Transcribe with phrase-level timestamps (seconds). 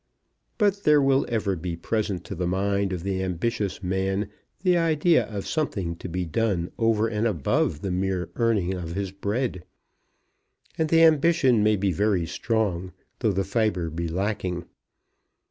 [0.57, 4.29] But there will ever be present to the mind of the ambitious man
[4.63, 9.11] the idea of something to be done over and above the mere earning of his
[9.11, 9.63] bread;
[10.75, 14.65] and the ambition may be very strong, though the fibre be lacking.